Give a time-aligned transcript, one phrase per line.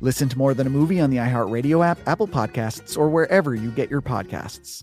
[0.00, 3.70] Listen to More Than a Movie on the iHeartRadio app, Apple Podcasts, or wherever you
[3.70, 4.82] get your podcasts.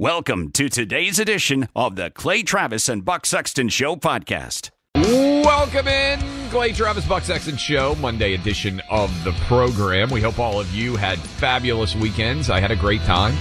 [0.00, 4.70] Welcome to today's edition of the Clay Travis and Buck Sexton Show podcast.
[4.96, 6.18] Welcome in,
[6.50, 10.10] Clay Travis Buck Sexton Show, Monday edition of the program.
[10.10, 12.50] We hope all of you had fabulous weekends.
[12.50, 13.36] I had a great time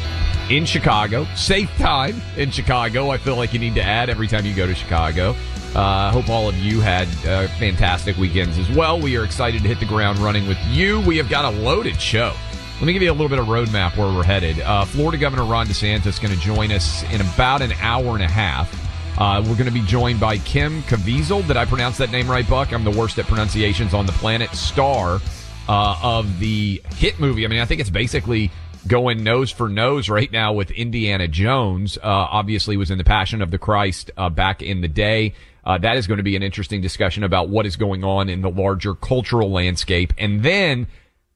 [0.52, 3.10] in Chicago, safe time in Chicago.
[3.10, 5.36] I feel like you need to add every time you go to Chicago.
[5.74, 9.02] I uh, hope all of you had uh, fantastic weekends as well.
[9.02, 11.02] We are excited to hit the ground running with you.
[11.02, 12.36] We have got a loaded show.
[12.80, 14.60] Let me give you a little bit of roadmap where we're headed.
[14.60, 18.24] Uh, Florida Governor Ron DeSantis is going to join us in about an hour and
[18.24, 18.74] a half.
[19.18, 21.48] Uh, we're going to be joined by Jim Caviezel.
[21.48, 22.74] Did I pronounce that name right, Buck?
[22.74, 24.50] I'm the worst at pronunciations on the planet.
[24.52, 25.22] Star
[25.70, 27.46] uh, of the hit movie.
[27.46, 28.52] I mean, I think it's basically
[28.88, 31.98] going nose for nose right now with Indiana Jones.
[31.98, 35.36] Uh, obviously, was in the Passion of the Christ uh, back in the day.
[35.64, 38.42] Uh, that is going to be an interesting discussion about what is going on in
[38.42, 40.88] the larger cultural landscape, and then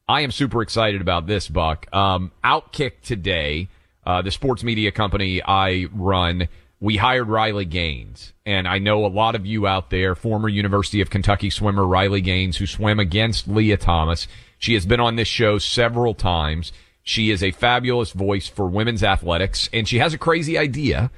[0.10, 1.94] I am super excited about this, Buck.
[1.94, 3.68] Um, Outkick today,
[4.06, 6.48] uh, the sports media company I run,
[6.80, 8.32] we hired Riley Gaines.
[8.46, 12.22] And I know a lot of you out there, former University of Kentucky swimmer Riley
[12.22, 14.30] Gaines, who swam against Lia Thomas.
[14.58, 16.72] She has been on this show several times.
[17.04, 21.12] She is a fabulous voice for women's athletics, and she has a crazy idea.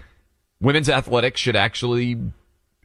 [0.60, 2.20] Women's athletics should actually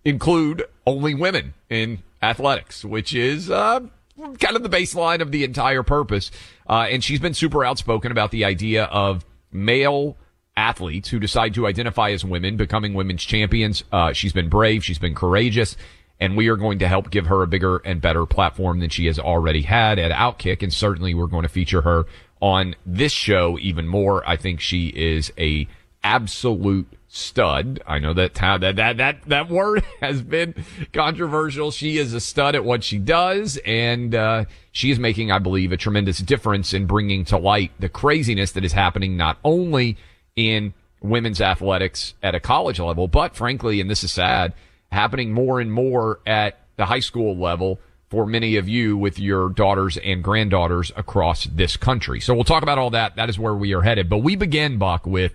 [0.05, 3.81] include only women in athletics, which is uh,
[4.17, 6.31] kind of the baseline of the entire purpose.
[6.69, 10.17] Uh, and she's been super outspoken about the idea of male
[10.57, 13.83] athletes who decide to identify as women becoming women's champions.
[13.91, 14.85] Uh, she's been brave.
[14.85, 15.77] She's been courageous.
[16.21, 19.07] And we are going to help give her a bigger and better platform than she
[19.07, 20.63] has already had at Outkick.
[20.63, 22.05] And certainly we're going to feature her
[22.41, 24.27] on this show even more.
[24.29, 25.67] I think she is a
[26.05, 27.81] absolute stud.
[27.87, 31.71] I know that that that that that word has been controversial.
[31.71, 35.71] She is a stud at what she does, and uh, she is making, I believe,
[35.71, 39.97] a tremendous difference in bringing to light the craziness that is happening not only
[40.35, 44.53] in women's athletics at a college level, but frankly, and this is sad,
[44.91, 47.79] happening more and more at the high school level
[48.11, 52.21] for many of you with your daughters and granddaughters across this country.
[52.21, 53.17] So we'll talk about all that.
[53.17, 54.09] That is where we are headed.
[54.09, 55.35] But we begin, Buck, with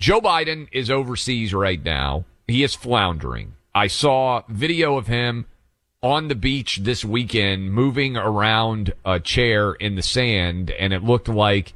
[0.00, 2.24] Joe Biden is overseas right now.
[2.46, 3.54] He is floundering.
[3.74, 5.46] I saw video of him
[6.02, 11.28] on the beach this weekend moving around a chair in the sand, and it looked
[11.28, 11.72] like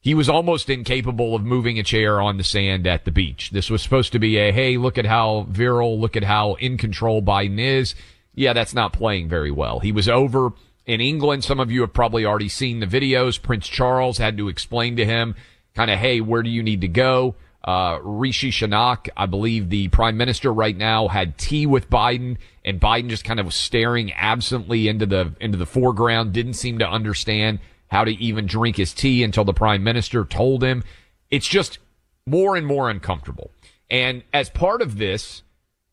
[0.00, 3.50] he was almost incapable of moving a chair on the sand at the beach.
[3.50, 6.78] This was supposed to be a, hey, look at how virile, look at how in
[6.78, 7.94] control Biden is.
[8.34, 9.78] Yeah, that's not playing very well.
[9.80, 10.50] He was over
[10.86, 11.44] in England.
[11.44, 13.40] Some of you have probably already seen the videos.
[13.40, 15.36] Prince Charles had to explain to him
[15.74, 17.34] kind of, hey, where do you need to go?
[17.64, 22.80] Uh, Rishi Sunak, I believe the prime minister right now had tea with Biden and
[22.80, 27.60] Biden just kind of staring absently into the, into the foreground, didn't seem to understand
[27.88, 30.82] how to even drink his tea until the prime minister told him.
[31.30, 31.78] It's just
[32.26, 33.52] more and more uncomfortable.
[33.88, 35.42] And as part of this,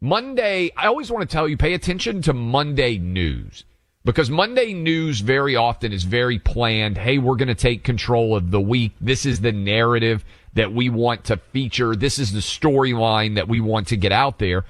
[0.01, 3.65] Monday, I always want to tell you, pay attention to Monday news
[4.06, 6.98] because Monday news very often is very planned.
[6.98, 8.94] Hey, we're going to take control of the week.
[9.01, 10.24] This is the narrative
[10.54, 11.96] that we want to feature.
[11.96, 14.66] This is the storyline that we want to get out there.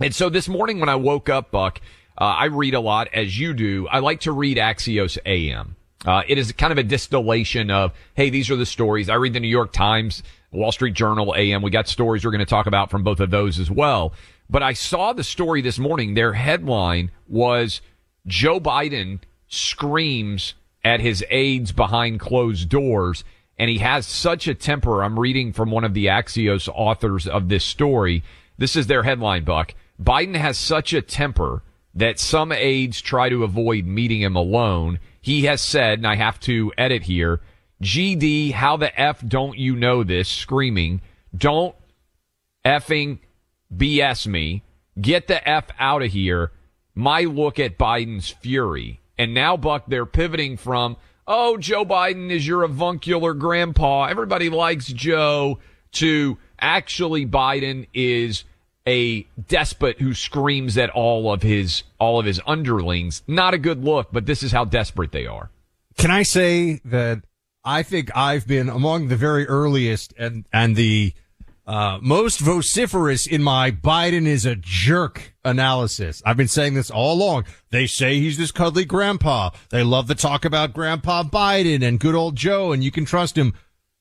[0.00, 1.80] And so this morning when I woke up, Buck,
[2.18, 3.86] uh, I read a lot as you do.
[3.88, 5.76] I like to read Axios AM.
[6.04, 9.08] Uh, it is kind of a distillation of, hey, these are the stories.
[9.08, 11.62] I read the New York Times, Wall Street Journal, AM.
[11.62, 14.14] We got stories we're going to talk about from both of those as well.
[14.48, 16.14] But I saw the story this morning.
[16.14, 17.82] Their headline was
[18.26, 23.24] Joe Biden screams at his aides behind closed doors.
[23.58, 25.02] And he has such a temper.
[25.02, 28.22] I'm reading from one of the Axios authors of this story.
[28.56, 29.74] This is their headline, Buck.
[30.02, 31.62] Biden has such a temper
[31.94, 34.98] that some aides try to avoid meeting him alone.
[35.20, 37.40] He has said, and I have to edit here,
[37.82, 40.28] GD, how the F don't you know this?
[40.28, 41.02] Screaming,
[41.36, 41.74] don't
[42.64, 43.18] effing
[43.74, 44.62] BS me.
[44.98, 46.50] Get the F out of here.
[47.00, 49.00] My look at Biden's fury.
[49.18, 54.04] And now, Buck, they're pivoting from, oh, Joe Biden is your avuncular grandpa.
[54.04, 55.58] Everybody likes Joe
[55.92, 58.44] to actually Biden is
[58.86, 63.22] a despot who screams at all of his all of his underlings.
[63.26, 65.50] Not a good look, but this is how desperate they are.
[65.96, 67.22] Can I say that
[67.64, 71.12] I think I've been among the very earliest and and the
[71.66, 76.22] uh, most vociferous in my Biden is a jerk analysis.
[76.24, 77.44] I've been saying this all along.
[77.70, 79.50] They say he's this cuddly grandpa.
[79.70, 83.36] They love to talk about Grandpa Biden and good old Joe, and you can trust
[83.36, 83.54] him.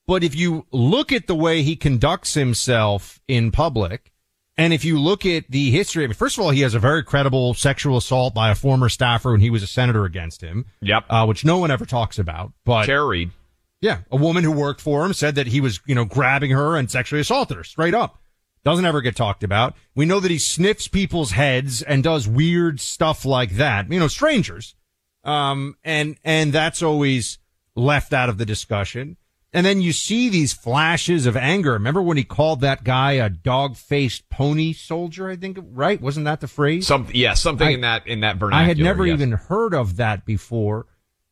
[0.07, 4.11] But if you look at the way he conducts himself in public,
[4.57, 6.79] and if you look at the history, I mean, first of all, he has a
[6.79, 10.65] very credible sexual assault by a former staffer when he was a senator against him.
[10.81, 11.05] Yep.
[11.09, 12.51] Uh, which no one ever talks about.
[12.65, 13.31] But Tara Reade.
[13.79, 16.75] yeah, a woman who worked for him said that he was, you know, grabbing her
[16.75, 18.19] and sexually assaulted her straight up.
[18.63, 19.75] Doesn't ever get talked about.
[19.95, 23.91] We know that he sniffs people's heads and does weird stuff like that.
[23.91, 24.75] You know, strangers.
[25.23, 27.39] Um, and, and that's always
[27.75, 29.17] left out of the discussion.
[29.51, 31.73] And then you see these flashes of anger.
[31.73, 35.29] Remember when he called that guy a dog-faced pony soldier?
[35.29, 35.99] I think, right?
[35.99, 36.85] Wasn't that the phrase?
[36.85, 38.63] Some, yeah, something I- in that in that vernacular.
[38.63, 39.15] I had never yes.
[39.15, 40.85] even heard of that before.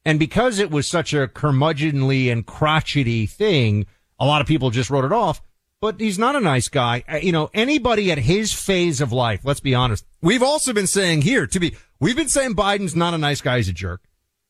[0.03, 3.85] And because it was such a curmudgeonly and crotchety thing,
[4.19, 5.41] a lot of people just wrote it off.
[5.79, 7.03] But he's not a nice guy.
[7.07, 10.05] Uh, You know, anybody at his phase of life, let's be honest.
[10.21, 13.57] We've also been saying here to be, we've been saying Biden's not a nice guy.
[13.57, 14.01] He's a jerk.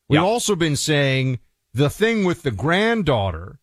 [0.08, 0.24] We've Yeah.
[0.26, 1.40] also been saying
[1.74, 3.58] the thing with the granddaughter.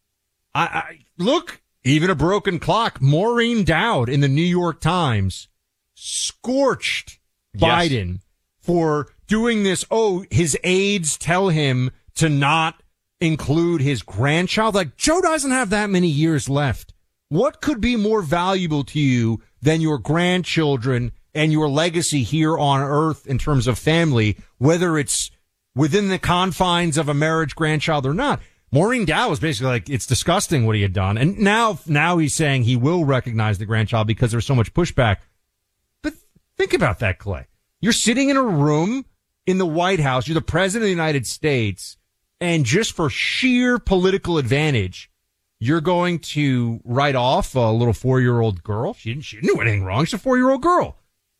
[0.53, 3.01] I, I look, even a broken clock.
[3.01, 5.47] Maureen Dowd in the New York Times
[5.95, 7.19] scorched
[7.53, 7.63] Yes.
[7.89, 8.19] Biden
[8.59, 9.85] for doing this.
[9.89, 12.83] Oh, his aides tell him to not
[13.19, 14.75] include his grandchild.
[14.75, 16.93] Like Joe doesn't have that many years left.
[17.35, 22.79] What could be more valuable to you than your grandchildren and your legacy here on
[22.79, 25.31] earth in terms of family, whether it's
[25.75, 28.39] within the confines of a marriage grandchild or not?
[28.71, 31.17] Maureen Dowd was basically like, it's disgusting what he had done.
[31.17, 35.17] And now, now he's saying he will recognize the grandchild because there's so much pushback.
[36.03, 36.13] But
[36.55, 37.47] think about that, Clay.
[37.81, 39.03] You're sitting in a room
[39.45, 40.25] in the White House.
[40.25, 41.97] You're the president of the United States.
[42.39, 45.11] And just for sheer political advantage,
[45.59, 48.93] you're going to write off a little four year old girl.
[48.93, 50.05] She didn't, she didn't do anything wrong.
[50.05, 50.97] She's a four year old girl.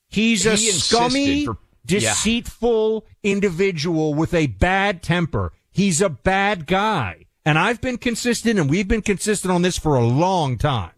[0.09, 1.57] He's a He insisted scummy, for-
[1.87, 1.99] yeah.
[1.99, 5.51] deceitful individual with a bad temper.
[5.71, 7.25] He's a bad guy.
[7.45, 10.91] And I've been consistent and we've been consistent on this for a long time.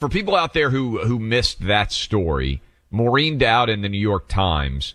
[0.00, 4.28] for people out there who who missed that story, Maureen Dowd in the New York
[4.28, 4.94] Times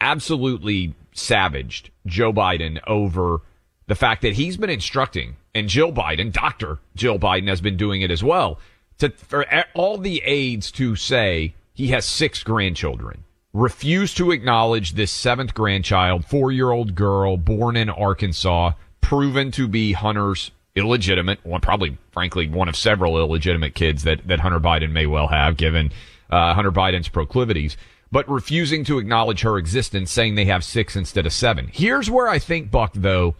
[0.00, 3.40] absolutely savaged Joe Biden over
[3.86, 8.02] the fact that he's been instructing, and Jill Biden, Doctor Jill Biden, has been doing
[8.02, 8.58] it as well,
[8.98, 13.24] to for all the aides to say he has six grandchildren.
[13.52, 19.68] Refuse to acknowledge this seventh grandchild, four year old girl born in Arkansas, proven to
[19.68, 24.92] be Hunter's illegitimate, one probably, frankly, one of several illegitimate kids that, that Hunter Biden
[24.92, 25.92] may well have, given
[26.30, 27.76] uh, Hunter Biden's proclivities,
[28.10, 31.68] but refusing to acknowledge her existence, saying they have six instead of seven.
[31.70, 33.34] Here's where I think, Buck, though,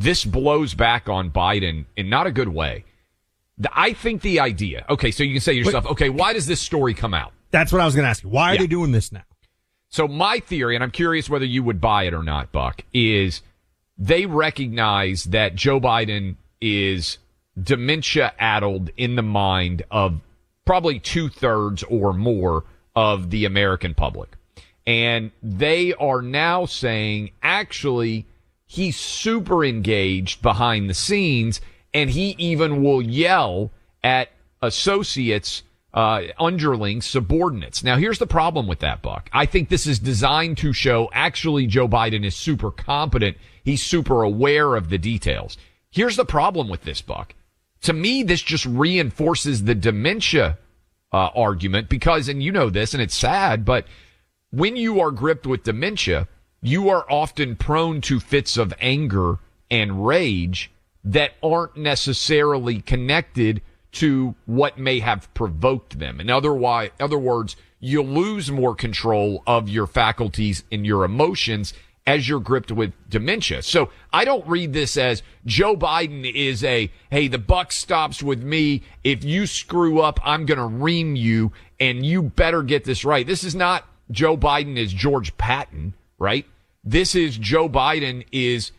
[0.00, 2.84] this blows back on Biden in not a good way.
[3.72, 6.60] I think the idea, okay, so you can say to yourself, okay, why does this
[6.60, 7.32] story come out?
[7.50, 8.30] That's what I was going to ask you.
[8.30, 8.60] Why are Yeah.
[8.60, 9.24] they doing this now?
[9.90, 13.42] So my theory, and I'm curious whether you would buy it or not, Buck, is
[13.98, 17.18] they recognize that Joe Biden is
[17.60, 20.20] dementia addled in the mind of
[20.64, 22.64] probably two thirds or more
[22.96, 24.30] of the American public.
[24.86, 28.24] And they are now saying, actually,
[28.70, 31.60] he's super engaged behind the scenes
[31.92, 33.72] and he even will yell
[34.04, 34.28] at
[34.62, 37.82] associates uh, underlings, subordinates.
[37.82, 39.28] Now, here's the problem with that, Buck.
[39.32, 43.36] I think this is designed to show actually Joe Biden is super competent.
[43.64, 45.56] He's super aware of the details.
[45.90, 47.34] Here's the problem with this, Buck.
[47.82, 50.58] To me, this just reinforces the dementia
[51.12, 53.84] uh, argument because, and you know this, and it's sad, but
[54.52, 56.28] when you are gripped with dementia,
[56.62, 59.38] you are often prone to fits of anger
[59.70, 60.70] and rage
[61.04, 63.62] that aren't necessarily connected
[63.92, 66.20] to what may have provoked them.
[66.20, 71.72] In other, words, you lose more control of your faculties and your emotions
[72.06, 73.62] as you're gripped with dementia.
[73.62, 78.42] So I don't read this as Joe Biden is a, hey, the buck stops with
[78.42, 78.82] me.
[79.04, 83.26] If you screw up, I'm going to ream you and you better get this right.
[83.26, 86.46] This is not Joe Biden is George Patton, right?
[86.82, 88.72] This is Joe Biden is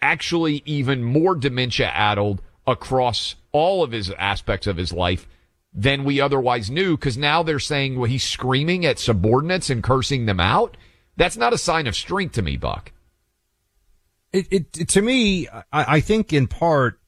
[0.00, 5.26] actually even more dementia addled across all of his aspects of his life
[5.72, 10.26] than we otherwise knew because now they're saying well, he's screaming at subordinates and cursing
[10.26, 10.76] them out.
[11.16, 12.92] That's not a sign of strength to me, Buck.
[14.32, 17.00] It, it, to me, I, I think in part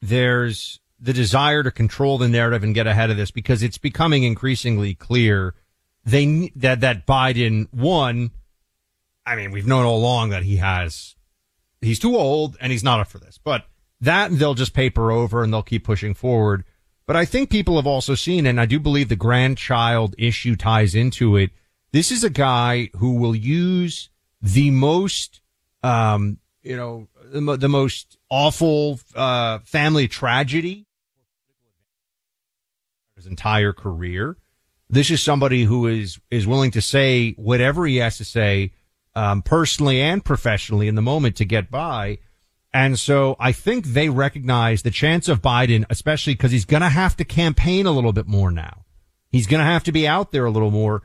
[0.00, 4.24] there's the desire to control the narrative and get ahead of this because it's becoming
[4.24, 5.54] increasingly clear
[6.04, 8.30] they that that Biden one.
[9.26, 11.16] I mean, we've known all along that he has
[11.80, 13.66] he's too old and he's not up for this, but
[14.00, 16.64] that they'll just paper over and they'll keep pushing forward.
[17.06, 20.94] But I think people have also seen, and I do believe the grandchild issue ties
[20.94, 21.50] into it
[21.96, 24.10] this is a guy who will use
[24.42, 25.40] the most,
[25.82, 30.84] um, you know, the, the most awful uh, family tragedy
[33.14, 34.36] his entire career.
[34.90, 38.72] This is somebody who is is willing to say whatever he has to say,
[39.16, 42.18] um, personally and professionally in the moment to get by.
[42.72, 46.90] And so I think they recognize the chance of Biden, especially because he's going to
[46.90, 48.84] have to campaign a little bit more now.
[49.32, 51.02] He's going to have to be out there a little more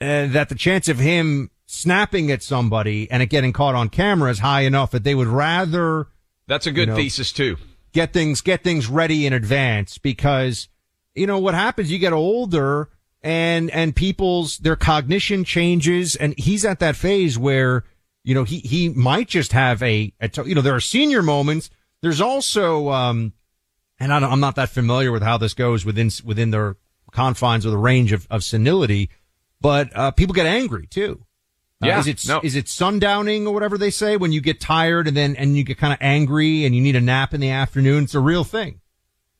[0.00, 4.30] uh, that the chance of him snapping at somebody and it getting caught on camera
[4.30, 6.08] is high enough that they would rather.
[6.46, 7.56] That's a good you know, thesis too.
[7.92, 10.68] Get things, get things ready in advance because,
[11.14, 12.90] you know, what happens, you get older
[13.26, 17.84] and, and people's, their cognition changes and he's at that phase where,
[18.24, 21.70] you know, he, he might just have a, a you know, there are senior moments.
[22.02, 23.32] There's also, um,
[23.98, 26.76] and I am not that familiar with how this goes within, within their
[27.10, 29.10] confines or the range of, of senility
[29.60, 31.24] but uh, people get angry too.
[31.82, 32.40] Uh, yeah, is it no.
[32.42, 35.64] is it sundowning or whatever they say when you get tired and then and you
[35.64, 38.04] get kind of angry and you need a nap in the afternoon?
[38.04, 38.80] It's a real thing.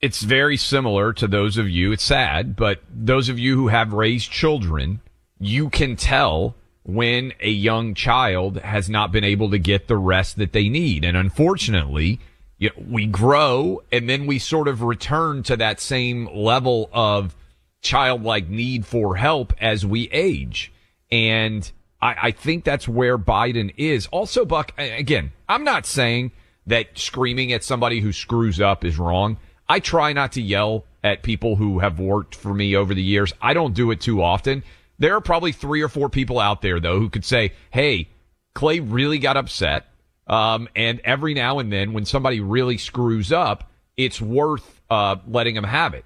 [0.01, 1.93] It's very similar to those of you.
[1.93, 5.01] It's sad, but those of you who have raised children,
[5.39, 10.37] you can tell when a young child has not been able to get the rest
[10.37, 12.21] that they need, and unfortunately.
[12.59, 17.37] You know, we grow and then we sort of return to that same level of
[17.83, 20.73] childlike need for help as we age.
[21.13, 24.07] And I, I think that's where Biden is.
[24.07, 26.33] Also, Buck, again, I'm not saying
[26.67, 29.37] that screaming at somebody who screws up is wrong.
[29.69, 33.33] I try not to yell at people who have worked for me over the years.
[33.41, 34.63] I don't do it too often.
[34.99, 38.09] There are probably three or four people out there though who could say, Hey,
[38.55, 39.87] Clay really got upset.
[40.27, 45.55] Um, and every now and then when somebody really screws up, it's worth, uh, letting
[45.55, 46.05] them have it.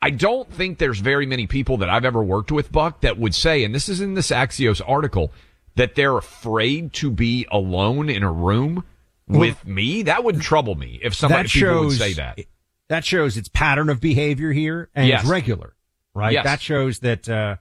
[0.00, 3.34] I don't think there's very many people that I've ever worked with, Buck, that would
[3.34, 5.32] say, and this is in this Axios article,
[5.76, 8.84] that they're afraid to be alone in a room
[9.28, 10.02] with me.
[10.02, 12.40] That would trouble me if somebody shows, would say that.
[12.92, 15.22] That shows its pattern of behavior here and yes.
[15.22, 15.74] it's regular,
[16.12, 16.34] right?
[16.34, 16.44] Yes.
[16.44, 17.56] That shows that, uh,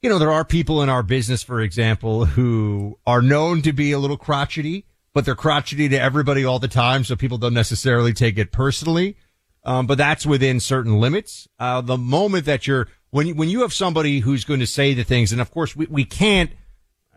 [0.00, 3.90] you know, there are people in our business, for example, who are known to be
[3.90, 7.02] a little crotchety, but they're crotchety to everybody all the time.
[7.02, 9.16] So people don't necessarily take it personally.
[9.64, 11.48] Um, but that's within certain limits.
[11.58, 14.94] Uh, the moment that you're, when you, when you have somebody who's going to say
[14.94, 16.52] the things, and of course we, we can't,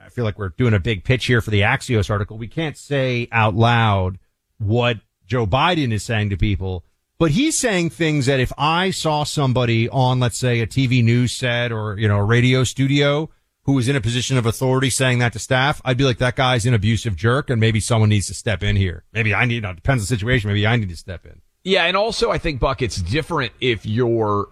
[0.03, 2.39] I feel like we're doing a big pitch here for the Axios article.
[2.39, 4.17] We can't say out loud
[4.57, 4.97] what
[5.27, 6.83] Joe Biden is saying to people,
[7.17, 11.31] but he's saying things that if I saw somebody on, let's say a TV news
[11.31, 13.29] set or, you know, a radio studio
[13.63, 16.35] who was in a position of authority saying that to staff, I'd be like, that
[16.35, 19.03] guy's an abusive jerk and maybe someone needs to step in here.
[19.13, 20.49] Maybe I need, you know, depends on the situation.
[20.49, 21.41] Maybe I need to step in.
[21.63, 24.49] Yeah, and also I think Buck, it's different if you're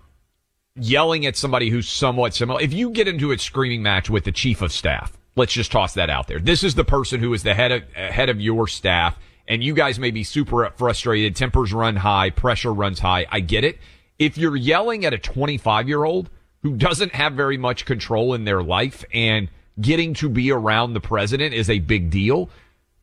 [0.76, 2.60] yelling at somebody who's somewhat similar.
[2.60, 5.94] If you get into a screaming match with the chief of staff, let's just toss
[5.94, 6.40] that out there.
[6.40, 9.74] This is the person who is the head of head of your staff, and you
[9.74, 11.36] guys may be super frustrated.
[11.36, 13.26] Tempers run high, pressure runs high.
[13.32, 13.80] I get it.
[14.20, 16.30] If you're yelling at a 25 year old
[16.62, 19.50] who doesn't have very much control in their life and
[19.82, 22.50] getting to be around the president is a big deal.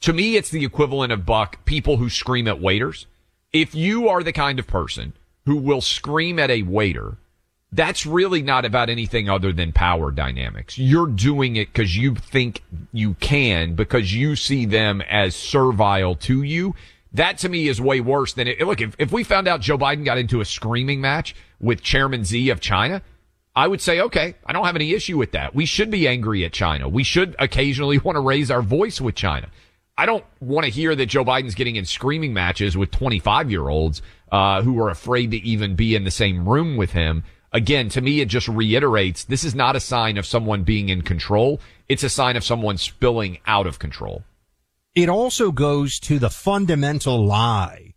[0.02, 3.06] To me, it's the equivalent of Buck people who scream at waiters
[3.52, 5.12] if you are the kind of person
[5.46, 7.16] who will scream at a waiter,
[7.72, 10.76] that's really not about anything other than power dynamics.
[10.76, 12.62] You're doing it because you think
[12.92, 16.74] you can, because you see them as servile to you.
[17.12, 18.60] That to me is way worse than it.
[18.60, 22.24] Look, if, if we found out Joe Biden got into a screaming match with Chairman
[22.24, 23.02] Xi of China,
[23.54, 25.54] I would say, okay, I don't have any issue with that.
[25.54, 26.88] We should be angry at China.
[26.88, 29.48] We should occasionally want to raise our voice with China.
[29.98, 33.68] I don't want to hear that Joe Biden's getting in screaming matches with 25 year
[33.68, 37.22] olds uh, who are afraid to even be in the same room with him.
[37.52, 41.02] Again, to me, it just reiterates this is not a sign of someone being in
[41.02, 41.60] control.
[41.88, 44.24] It's a sign of someone spilling out of control.
[44.94, 47.94] It also goes to the fundamental lie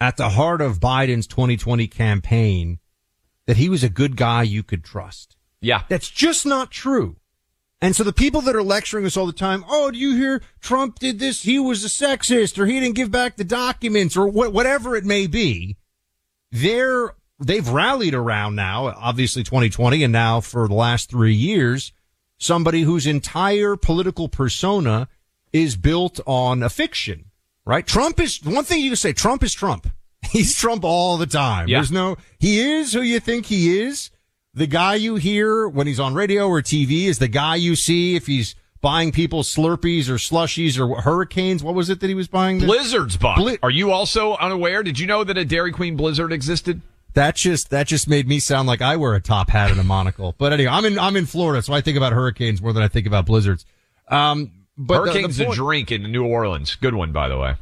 [0.00, 2.78] at the heart of Biden's 2020 campaign
[3.46, 5.36] that he was a good guy you could trust.
[5.60, 5.82] Yeah.
[5.88, 7.16] That's just not true.
[7.80, 10.42] And so the people that are lecturing us all the time, oh, do you hear
[10.60, 11.42] Trump did this?
[11.42, 15.04] He was a sexist or he didn't give back the documents or wh- whatever it
[15.04, 15.76] may be.
[16.50, 17.14] They're,
[17.44, 21.92] they've rallied around now, obviously 2020 and now for the last three years,
[22.38, 25.08] somebody whose entire political persona
[25.52, 27.26] is built on a fiction,
[27.64, 27.86] right?
[27.86, 29.88] Trump is, one thing you can say, Trump is Trump.
[30.30, 31.68] He's Trump all the time.
[31.68, 31.78] Yeah.
[31.78, 34.10] There's no, he is who you think he is.
[34.54, 38.14] The guy you hear when he's on radio or TV is the guy you see
[38.14, 41.62] if he's buying people Slurpees or slushies or hurricanes.
[41.64, 42.58] What was it that he was buying?
[42.60, 43.36] Blizzards, Buck.
[43.36, 44.82] Bli- Are you also unaware?
[44.82, 46.80] Did you know that a Dairy Queen Blizzard existed?
[47.14, 49.84] That just that just made me sound like I wear a top hat and a
[49.84, 50.34] monocle.
[50.36, 52.88] But anyway, I'm in I'm in Florida, so I think about hurricanes more than I
[52.88, 53.64] think about blizzards.
[54.08, 56.74] Um, but the- the Hurricane's a drink in New Orleans.
[56.74, 57.54] Good one, by the way.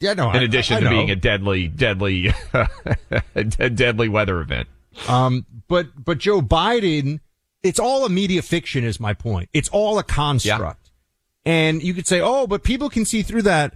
[0.00, 0.30] Yeah, no.
[0.30, 0.90] In I- addition I to know.
[0.90, 2.32] being a deadly, deadly,
[3.34, 4.68] a deadly weather event.
[5.08, 7.20] Um, but but Joe Biden,
[7.62, 9.48] it's all a media fiction, is my point.
[9.52, 10.90] It's all a construct,
[11.44, 13.74] and you could say, oh, but people can see through that.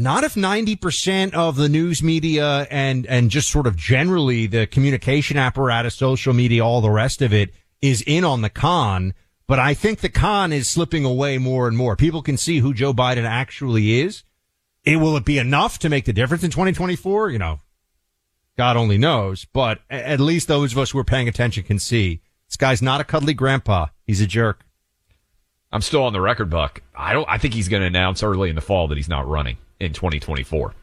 [0.00, 4.68] Not if ninety percent of the news media and and just sort of generally the
[4.68, 7.52] communication apparatus, social media, all the rest of it
[7.82, 9.12] is in on the con.
[9.48, 11.96] But I think the con is slipping away more and more.
[11.96, 14.22] People can see who Joe Biden actually is.
[14.84, 17.30] It will it be enough to make the difference in 2024?
[17.30, 17.58] You know,
[18.56, 22.20] God only knows, but at least those of us who are paying attention can see
[22.46, 23.86] this guy's not a cuddly grandpa.
[24.04, 24.64] He's a jerk.
[25.72, 26.82] I'm still on the record, Buck.
[26.94, 27.28] I don't.
[27.28, 29.92] I think he's going to announce early in the fall that he's not running in
[29.92, 30.74] 2024.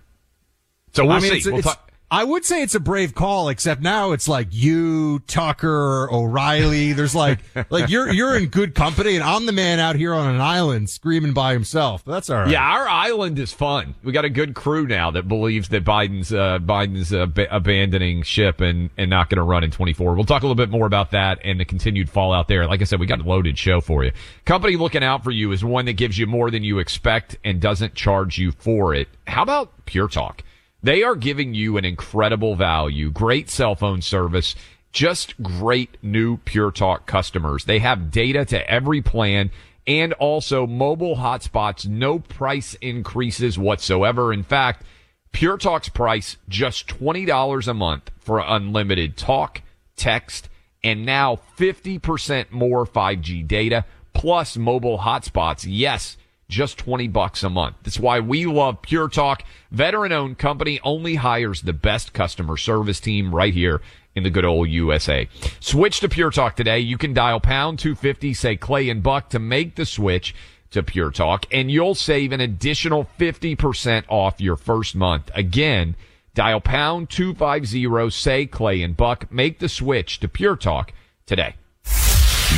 [0.94, 1.38] So we'll I mean, see.
[1.38, 4.50] it's- We'll it's- talk- I would say it's a brave call, except now it's like
[4.52, 6.94] you, Tucker, O'Reilly.
[6.94, 7.40] There's like,
[7.72, 10.90] like you're, you're in good company and I'm the man out here on an island
[10.90, 12.06] screaming by himself.
[12.06, 12.50] But that's all right.
[12.50, 13.96] Yeah, our island is fun.
[14.04, 18.22] We got a good crew now that believes that Biden's uh, Biden's uh, ba- abandoning
[18.22, 20.14] ship and and not going to run in 24.
[20.14, 22.68] We'll talk a little bit more about that and the continued fallout there.
[22.68, 24.12] Like I said, we got a loaded show for you.
[24.46, 27.60] Company looking out for you is one that gives you more than you expect and
[27.60, 29.08] doesn't charge you for it.
[29.26, 30.44] How about Pure Talk?
[30.86, 34.54] They are giving you an incredible value, great cell phone service,
[34.92, 37.66] just great new Pure Talk customers.
[37.66, 39.50] They have data to every plan
[39.88, 44.32] and also mobile hotspots, no price increases whatsoever.
[44.32, 44.84] In fact,
[45.32, 49.64] Pure Talk's price just $20 a month for unlimited talk,
[49.96, 50.50] text,
[50.84, 55.66] and now 50% more 5G data plus mobile hotspots.
[55.68, 56.16] Yes,
[56.48, 57.76] just 20 bucks a month.
[57.84, 59.44] That's why we love Pure Talk.
[59.72, 63.82] Veteran owned company only hires the best customer service team right here
[64.16, 65.28] in the good old USA.
[65.60, 66.80] Switch to Pure Talk today.
[66.80, 70.34] You can dial pound 250, say Clay and Buck to make the switch
[70.72, 75.32] to Pure Talk and you'll save an additional 50% off your first month.
[75.34, 75.96] Again,
[76.34, 80.94] dial pound 250, say Clay and Buck, make the switch to Pure Talk
[81.26, 81.56] today.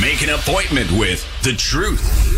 [0.00, 2.37] Make an appointment with the truth.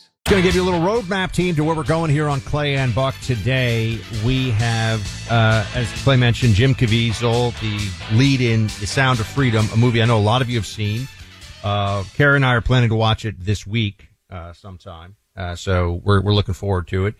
[0.31, 2.77] Going to give you a little roadmap team to where we're going here on Clay
[2.77, 3.99] and Buck today.
[4.25, 9.67] We have, uh, as Clay mentioned, Jim Caviezel, the lead in The Sound of Freedom,
[9.73, 11.09] a movie I know a lot of you have seen.
[11.65, 15.99] Uh, Kara and I are planning to watch it this week uh, sometime, uh, so
[16.01, 17.15] we're we're looking forward to it.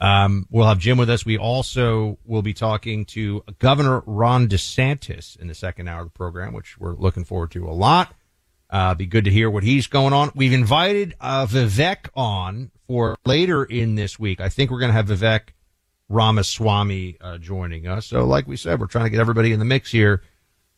[0.00, 1.24] Um, we'll have Jim with us.
[1.24, 6.18] We also will be talking to Governor Ron DeSantis in the second hour of the
[6.18, 8.12] program, which we're looking forward to a lot.
[8.68, 10.30] Uh, be good to hear what he's going on.
[10.34, 14.40] We've invited uh, Vivek on for later in this week.
[14.40, 15.48] I think we're going to have Vivek
[16.08, 18.06] Ramaswamy uh, joining us.
[18.06, 20.22] So, like we said, we're trying to get everybody in the mix here.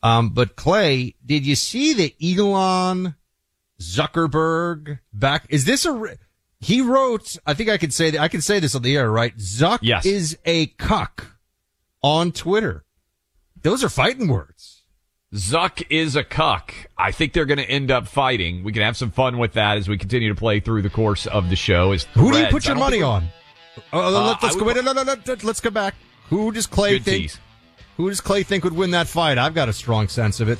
[0.03, 3.15] Um, but Clay, did you see the Elon
[3.81, 5.45] Zuckerberg back?
[5.49, 5.91] Is this a?
[5.93, 6.15] re-
[6.59, 7.37] He wrote.
[7.45, 8.21] I think I can say that.
[8.21, 9.35] I can say this on the air, right?
[9.37, 10.05] Zuck Yes.
[10.05, 11.37] is a cuck
[12.01, 12.85] on Twitter.
[13.61, 14.78] Those are fighting words.
[15.33, 16.73] Zuck is a cuck.
[16.97, 18.63] I think they're going to end up fighting.
[18.63, 21.27] We can have some fun with that as we continue to play through the course
[21.27, 21.91] of the show.
[21.91, 23.27] As Who do you put your money on?
[23.93, 24.65] Oh, Uh, let's, let's I go.
[24.65, 25.93] would- Wait, no, no, no, no, Let's go back.
[26.29, 27.23] Who does Clay think?
[27.23, 27.39] tease.
[27.97, 29.37] Who does Clay think would win that fight?
[29.37, 30.57] I've got a strong sense of it.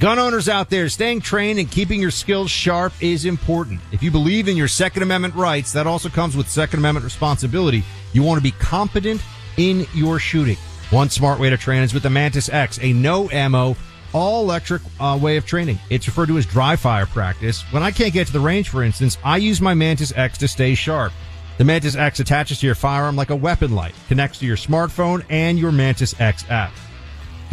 [0.00, 3.80] Gun owners out there, staying trained and keeping your skills sharp is important.
[3.92, 7.84] If you believe in your Second Amendment rights, that also comes with Second Amendment responsibility.
[8.12, 9.22] You want to be competent
[9.56, 10.56] in your shooting.
[10.90, 13.76] One smart way to train is with the Mantis X, a no ammo,
[14.14, 15.78] all electric uh, way of training.
[15.90, 17.62] It's referred to as dry fire practice.
[17.72, 20.48] When I can't get to the range, for instance, I use my Mantis X to
[20.48, 21.12] stay sharp.
[21.58, 25.24] The Mantis X attaches to your firearm like a weapon light, connects to your smartphone
[25.28, 26.72] and your Mantis X app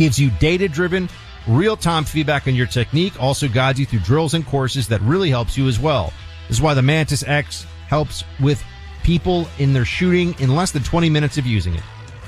[0.02, 1.08] gives you data driven,
[1.48, 5.30] real time feedback on your technique, also guides you through drills and courses that really
[5.30, 6.12] helps you as well.
[6.48, 8.64] This is why the Mantis X helps with
[9.04, 11.84] people in their shooting in less than 20 minutes of using it.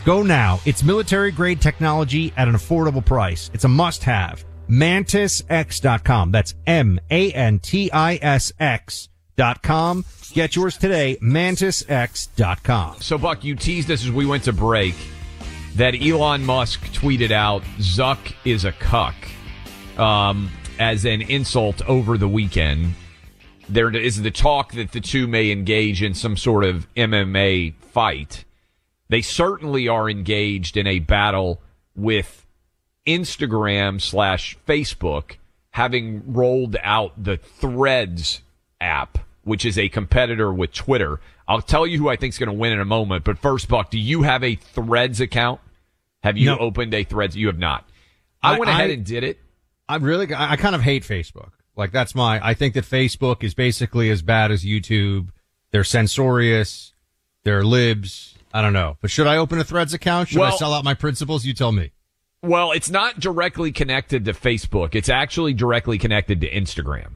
[0.06, 0.60] Go now.
[0.66, 3.50] It's military grade technology at an affordable price.
[3.54, 4.44] It's a must have.
[4.70, 6.32] MantisX.com.
[6.32, 7.10] That's M-A-N-T-I-S-X
[9.36, 10.06] dot com.
[10.34, 11.18] Get yours today.
[11.22, 13.02] MantisX.com.
[13.02, 14.96] So, Buck, you teased us as we went to break
[15.76, 19.16] that Elon Musk tweeted out Zuck is a cuck
[19.98, 22.94] um, as an insult over the weekend.
[23.70, 28.46] There is the talk that the two may engage in some sort of MMA fight.
[29.10, 31.62] They certainly are engaged in a battle
[31.96, 32.46] with
[33.08, 35.38] Instagram slash Facebook
[35.72, 38.42] having rolled out the Threads
[38.80, 41.20] app, which is a competitor with Twitter.
[41.48, 43.24] I'll tell you who I think is going to win in a moment.
[43.26, 45.60] But first, Buck, do you have a Threads account?
[46.24, 46.58] Have you No.
[46.60, 47.36] opened a Threads?
[47.36, 47.88] You have not.
[48.42, 49.39] I, I- went ahead I- and did it.
[49.89, 51.52] I really, I I kind of hate Facebook.
[51.76, 55.28] Like that's my, I think that Facebook is basically as bad as YouTube.
[55.72, 56.94] They're censorious.
[57.44, 58.33] They're libs.
[58.54, 58.98] I don't know.
[59.02, 60.30] But should I open a Threads account?
[60.30, 61.44] Should I sell out my principles?
[61.46, 61.92] You tell me.
[62.44, 64.96] Well, it's not directly connected to Facebook.
[64.96, 67.13] It's actually directly connected to Instagram.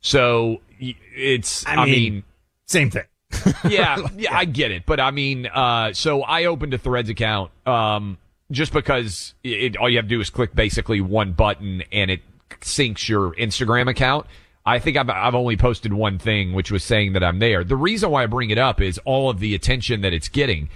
[0.00, 2.22] So it's, I, I mean, mean,
[2.66, 3.04] Same thing.
[3.68, 4.84] yeah, yeah, I get it.
[4.84, 8.18] But I mean, uh, so I opened a Threads account, um,
[8.50, 12.20] just because it, all you have to do is click basically one button and it
[12.60, 14.26] syncs your Instagram account.
[14.64, 17.64] I think I've, I've only posted one thing, which was saying that I'm there.
[17.64, 20.68] The reason why I bring it up is all of the attention that it's getting.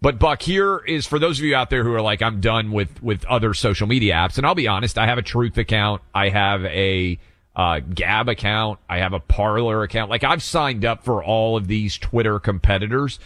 [0.00, 2.72] But Buck, here is for those of you out there who are like, I'm done
[2.72, 4.38] with, with other social media apps.
[4.38, 6.02] And I'll be honest, I have a truth account.
[6.14, 7.18] I have a,
[7.56, 8.80] uh, Gab account.
[8.88, 10.10] I have a Parler account.
[10.10, 13.18] Like I've signed up for all of these Twitter competitors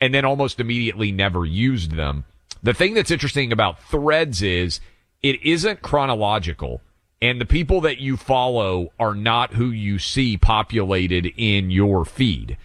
[0.00, 2.24] and then almost immediately never used them.
[2.62, 4.80] The thing that's interesting about threads is
[5.22, 6.80] it isn't chronological
[7.24, 12.58] and the people that you follow are not who you see populated in your feed.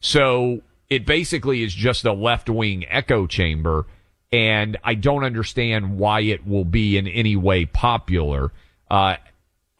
[0.00, 3.84] So it basically is just a left wing echo chamber.
[4.32, 8.52] And I don't understand why it will be in any way popular.
[8.90, 9.16] Uh,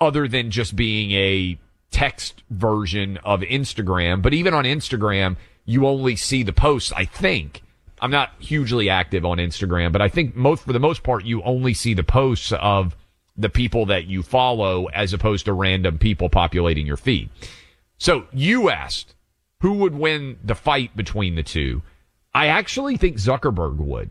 [0.03, 1.59] other than just being a
[1.91, 4.21] text version of Instagram.
[4.21, 7.63] But even on Instagram, you only see the posts, I think.
[8.03, 11.43] I'm not hugely active on Instagram, but I think most, for the most part, you
[11.43, 12.95] only see the posts of
[13.39, 17.31] the people that you follow as opposed to random people populating your feed.
[17.99, 19.15] So you asked
[19.61, 21.83] who would win the fight between the two.
[22.35, 24.11] I actually think Zuckerberg would.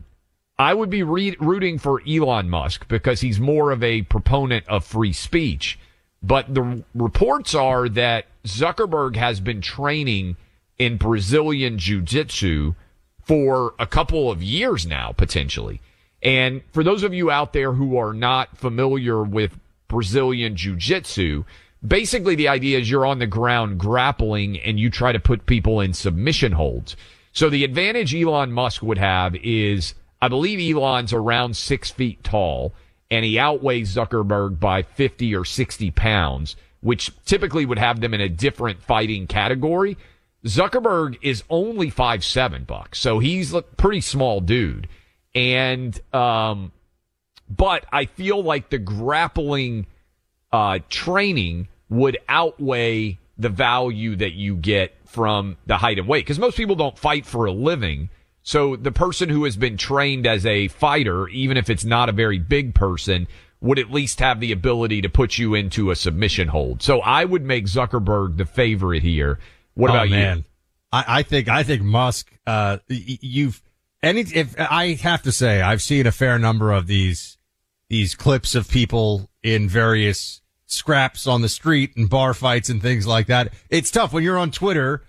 [0.58, 4.84] I would be re- rooting for Elon Musk because he's more of a proponent of
[4.84, 5.78] free speech.
[6.22, 10.36] But the reports are that Zuckerberg has been training
[10.78, 12.74] in Brazilian jiu jitsu
[13.22, 15.80] for a couple of years now, potentially.
[16.22, 21.44] And for those of you out there who are not familiar with Brazilian jiu jitsu,
[21.86, 25.80] basically the idea is you're on the ground grappling and you try to put people
[25.80, 26.96] in submission holds.
[27.32, 32.72] So the advantage Elon Musk would have is I believe Elon's around six feet tall
[33.10, 38.20] and he outweighs Zuckerberg by 50 or 60 pounds, which typically would have them in
[38.20, 39.96] a different fighting category.
[40.44, 44.88] Zuckerberg is only five seven bucks, so he's a pretty small dude.
[45.36, 46.72] And, um,
[47.48, 49.86] but I feel like the grappling,
[50.52, 56.26] uh, training would outweigh the value that you get from the height and weight.
[56.26, 58.08] Cause most people don't fight for a living.
[58.42, 62.12] So the person who has been trained as a fighter, even if it's not a
[62.12, 63.26] very big person,
[63.60, 66.82] would at least have the ability to put you into a submission hold.
[66.82, 69.38] So I would make Zuckerberg the favorite here.
[69.74, 70.38] What Oh, about man.
[70.38, 70.44] you?
[70.92, 72.30] I, I think I think Musk.
[72.46, 73.60] Uh, y- you've
[74.06, 77.36] any if I have to say I've seen a fair number of these
[77.88, 83.06] these clips of people in various scraps on the street and bar fights and things
[83.06, 83.52] like that.
[83.70, 85.04] It's tough when you're on Twitter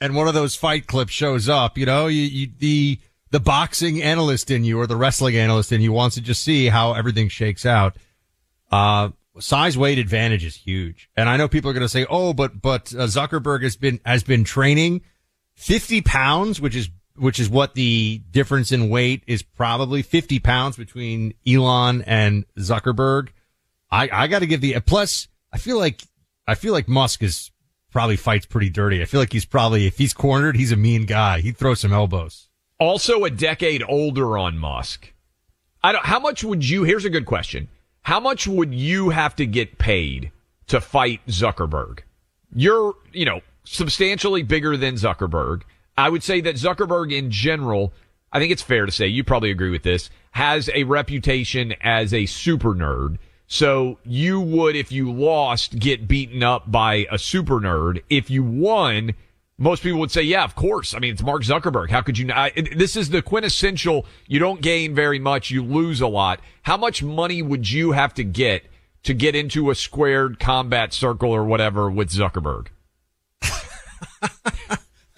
[0.00, 1.78] and one of those fight clips shows up.
[1.78, 2.98] You know, you, you the
[3.30, 6.66] the boxing analyst in you or the wrestling analyst in you wants to just see
[6.66, 7.96] how everything shakes out.
[8.70, 11.08] Uh, size weight advantage is huge.
[11.16, 14.00] And I know people are going to say, "Oh, but but uh, Zuckerberg has been
[14.04, 15.02] has been training
[15.54, 20.76] 50 pounds, which is which is what the difference in weight is probably 50 pounds
[20.76, 23.28] between Elon and Zuckerberg.
[23.90, 26.02] I I got to give the plus I feel like
[26.46, 27.50] I feel like Musk is
[27.90, 29.02] probably fights pretty dirty.
[29.02, 31.40] I feel like he's probably if he's cornered, he's a mean guy.
[31.40, 32.48] He'd throw some elbows.
[32.78, 35.12] Also a decade older on Musk.
[35.84, 37.68] I don't, how much would you, here's a good question.
[38.02, 40.32] How much would you have to get paid
[40.68, 42.00] to fight Zuckerberg?
[42.54, 45.62] You're, you know, substantially bigger than Zuckerberg.
[45.96, 47.92] I would say that Zuckerberg in general,
[48.32, 52.14] I think it's fair to say, you probably agree with this, has a reputation as
[52.14, 53.18] a super nerd.
[53.46, 58.02] So you would, if you lost, get beaten up by a super nerd.
[58.08, 59.12] If you won,
[59.58, 60.94] most people would say, yeah, of course.
[60.94, 61.90] I mean, it's Mark Zuckerberg.
[61.90, 62.52] How could you not?
[62.74, 64.06] This is the quintessential.
[64.26, 65.50] You don't gain very much.
[65.50, 66.40] You lose a lot.
[66.62, 68.64] How much money would you have to get
[69.02, 72.68] to get into a squared combat circle or whatever with Zuckerberg?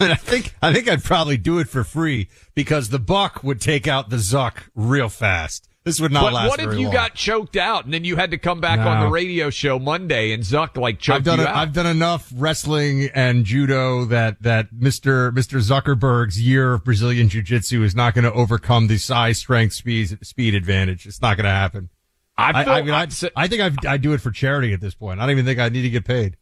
[0.00, 3.60] And I think I think I'd probably do it for free because the buck would
[3.60, 5.68] take out the Zuck real fast.
[5.84, 6.94] This would not but last what if you long.
[6.94, 10.32] got choked out and then you had to come back on the radio show Monday
[10.32, 11.56] and Zuck like choked I've done you it, out?
[11.56, 15.30] I've done enough wrestling and judo that that Mr.
[15.32, 15.60] Mr.
[15.60, 20.54] Zuckerberg's year of Brazilian jiu-jitsu is not going to overcome the size, strength, speed speed
[20.54, 21.06] advantage.
[21.06, 21.90] It's not going to happen.
[22.38, 24.94] I feel- I, mean, I'd, I think I'd, I'd do it for charity at this
[24.94, 25.20] point.
[25.20, 26.38] I don't even think I need to get paid.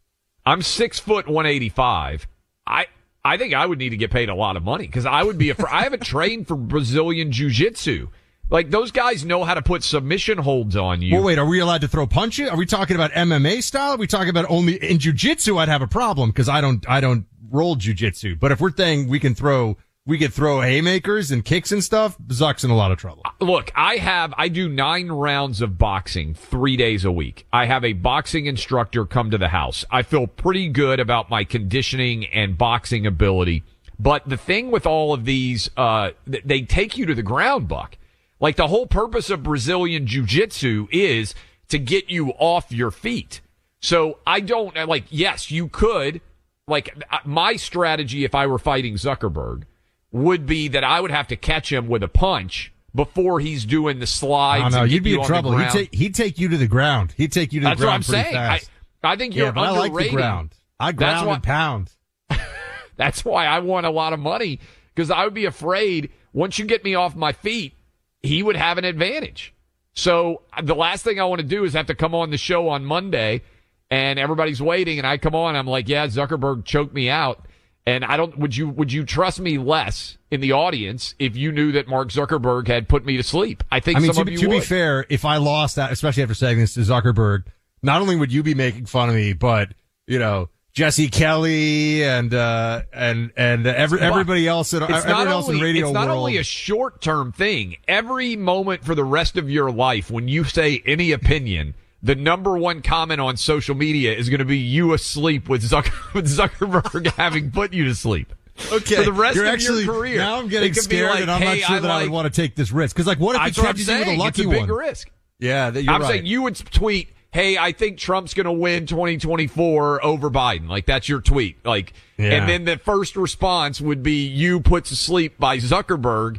[0.46, 2.28] I'm six foot one eighty five.
[2.64, 2.86] I
[3.24, 5.38] I think I would need to get paid a lot of money because I would
[5.38, 5.50] be.
[5.50, 8.08] A, I haven't trained for Brazilian jiu jitsu.
[8.50, 11.14] Like those guys know how to put submission holds on you.
[11.14, 12.50] Well, wait, are we allowed to throw punches?
[12.50, 13.92] Are we talking about MMA style?
[13.92, 15.58] Are we talking about only in jujitsu?
[15.58, 18.38] I'd have a problem because I don't, I don't roll jujitsu.
[18.38, 22.18] But if we're saying we can throw, we could throw haymakers and kicks and stuff,
[22.28, 23.22] Zuck's in a lot of trouble.
[23.40, 27.46] Look, I have I do nine rounds of boxing three days a week.
[27.52, 29.84] I have a boxing instructor come to the house.
[29.90, 33.62] I feel pretty good about my conditioning and boxing ability.
[33.98, 37.96] But the thing with all of these, uh, they take you to the ground, Buck.
[38.40, 41.36] Like the whole purpose of Brazilian jiu-jitsu is
[41.68, 43.40] to get you off your feet.
[43.78, 46.20] So I don't like, yes, you could,
[46.66, 49.64] like uh, my strategy if I were fighting Zuckerberg
[50.12, 53.98] would be that I would have to catch him with a punch before he's doing
[53.98, 54.74] the I slides.
[54.74, 54.82] know.
[54.82, 55.56] and You'd be you in trouble.
[55.56, 57.14] He'd take, he'd take you to the ground.
[57.16, 58.02] He'd take you to the ground.
[58.02, 58.36] That's what I'm saying.
[58.36, 58.70] I, fast.
[59.02, 60.54] I think you're but I like the ground.
[60.78, 61.90] I That's ground why- and pound.
[62.96, 64.60] That's why I want a lot of money
[64.94, 67.74] because I would be afraid once you get me off my feet,
[68.22, 69.54] he would have an advantage.
[69.94, 72.38] So uh, the last thing I want to do is have to come on the
[72.38, 73.42] show on Monday
[73.90, 75.56] and everybody's waiting and I come on.
[75.56, 77.46] I'm like, yeah, Zuckerberg choked me out.
[77.84, 81.50] And I don't, would you, would you trust me less in the audience if you
[81.50, 83.64] knew that Mark Zuckerberg had put me to sleep?
[83.72, 85.90] I think I mean, some to, of be- to be fair, if I lost that,
[85.90, 87.44] especially after saying this to Zuckerberg,
[87.82, 89.74] not only would you be making fun of me, but
[90.06, 95.26] you know Jesse Kelly and uh, and and every, everybody else in It's everyone not
[95.26, 96.18] else only, in radio It's not world.
[96.20, 97.76] only a short term thing.
[97.88, 102.56] Every moment for the rest of your life, when you say any opinion, the number
[102.58, 107.06] one comment on social media is going to be you asleep with, Zucker, with Zuckerberg
[107.16, 108.32] having put you to sleep.
[108.70, 110.18] Okay, For the rest You're of actually, your career.
[110.18, 112.32] Now I'm getting scared, like, and I'm hey, not sure I that I would want
[112.32, 114.08] to take this risk because, like, what if he That's what I'm catches you with
[114.08, 114.78] a lucky it's a big one?
[114.78, 115.10] risk.
[115.38, 116.08] Yeah, that you're I'm right.
[116.08, 120.86] saying you would tweet, "Hey, I think Trump's going to win 2024 over Biden." Like
[120.86, 121.64] that's your tweet.
[121.64, 122.32] Like, Yeah.
[122.34, 126.38] and then the first response would be you put to sleep by Zuckerberg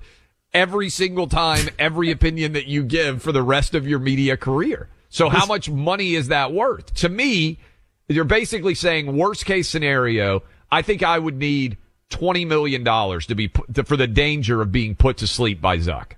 [0.54, 4.88] every single time, every opinion that you give for the rest of your media career.
[5.14, 6.92] So how much money is that worth?
[6.96, 7.60] To me,
[8.08, 10.42] you're basically saying worst case scenario.
[10.72, 11.78] I think I would need
[12.10, 15.62] 20 million dollars to be put, to, for the danger of being put to sleep
[15.62, 16.14] by Zuck.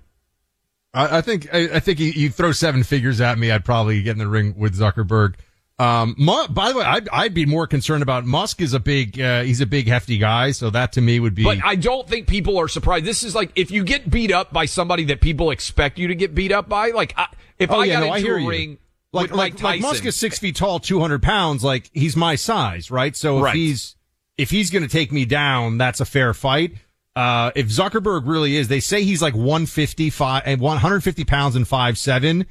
[0.94, 4.02] I, I think I, I think you, you throw seven figures at me, I'd probably
[4.02, 5.34] get in the ring with Zuckerberg.
[5.78, 6.14] Um,
[6.48, 9.60] by the way, I'd, I'd be more concerned about Musk is a big, uh, he's
[9.60, 10.52] a big hefty guy.
[10.52, 13.04] So that to me would be, But I don't think people are surprised.
[13.04, 16.14] This is like if you get beat up by somebody that people expect you to
[16.14, 16.92] get beat up by.
[16.92, 17.26] Like I,
[17.58, 18.78] if Oh, I yeah, got no, into a ring
[19.12, 21.64] like, like, like Musk is six feet tall, 200 pounds.
[21.64, 23.16] Like he's my size, right?
[23.16, 23.54] So if Right.
[23.56, 23.96] he's,
[24.36, 26.74] if he's going to take me down, that's a fair fight.
[27.14, 31.96] Uh, if Zuckerberg really is, they say he's like 155 and 150 pounds and five
[31.96, 32.44] seven.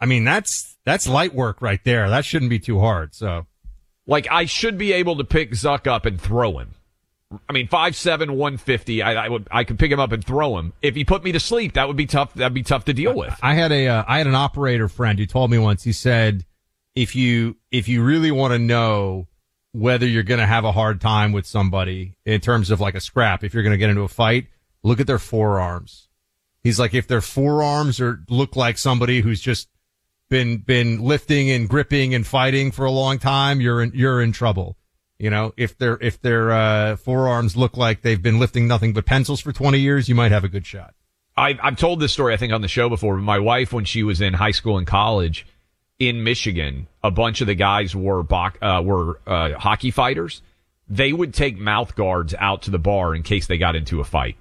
[0.00, 2.10] I mean, that's, that's light work right there.
[2.10, 3.14] That shouldn't be too hard.
[3.14, 3.46] So.
[4.06, 6.74] like I should be able to pick Zuck up and throw him.
[7.48, 9.02] I mean, five seven, one fifty.
[9.02, 10.72] I, I would, I could pick him up and throw him.
[10.80, 12.32] If he put me to sleep, that would be tough.
[12.34, 13.38] That'd be tough to deal with.
[13.42, 15.84] I had a uh, I had an operator friend who told me once.
[15.84, 16.46] He said,
[16.94, 19.28] if you if you really want to know
[19.72, 23.00] whether you're going to have a hard time with somebody in terms of like a
[23.00, 24.46] scrap, if you're going to get into a fight,
[24.82, 26.08] look at their forearms.
[26.62, 29.68] He's like, if their forearms are look like somebody who's just
[30.30, 34.32] been been lifting and gripping and fighting for a long time, you're in you're in
[34.32, 34.77] trouble.
[35.18, 39.04] You know, if their if their uh, forearms look like they've been lifting nothing but
[39.04, 40.94] pencils for 20 years, you might have a good shot.
[41.36, 43.16] I, I've told this story, I think, on the show before.
[43.16, 45.46] My wife, when she was in high school and college
[45.98, 50.42] in Michigan, a bunch of the guys were box, uh, were uh, hockey fighters.
[50.88, 54.04] They would take mouth guards out to the bar in case they got into a
[54.04, 54.36] fight.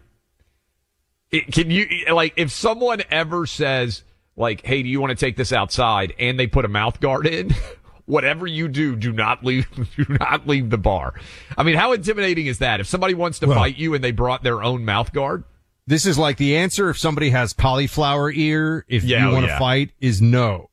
[1.31, 4.03] It, can you like if someone ever says
[4.35, 7.25] like, "Hey, do you want to take this outside?" and they put a mouth guard
[7.27, 7.53] in?
[8.07, 9.67] Whatever you do, do not leave.
[9.97, 11.13] Do not leave the bar.
[11.57, 12.79] I mean, how intimidating is that?
[12.79, 15.43] If somebody wants to Well- fight you and they brought their own mouth guard,
[15.85, 19.45] This is like the answer if somebody has cauliflower ear, if Yeah, you oh, want
[19.45, 19.59] to yeah.
[19.59, 20.69] fight, is no.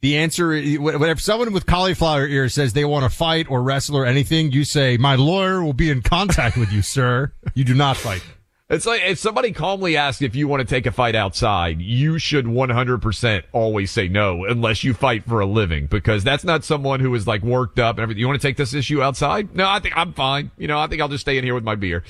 [0.00, 3.96] The answer, is- if someone with cauliflower ear says they want to fight or wrestle
[3.96, 7.32] or anything, you say, my lawyer will be in contact with you, sir.
[7.54, 8.22] You do not fight.
[8.70, 12.20] It's like if somebody calmly asks if you want to take a fight outside, you
[12.20, 17.00] should 100% always say no unless you fight for a living because that's not someone
[17.00, 18.20] who is like worked up and everything.
[18.20, 19.56] You want to take this issue outside?
[19.56, 20.52] No, I think I'm fine.
[20.56, 22.04] You know, I think I'll just stay in here with my beer.